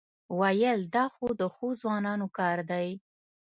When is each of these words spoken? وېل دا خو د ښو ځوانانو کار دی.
وېل 0.39 0.81
دا 0.95 1.05
خو 1.13 1.27
د 1.41 1.43
ښو 1.55 1.67
ځوانانو 1.81 2.27
کار 2.37 2.57
دی. 2.71 2.89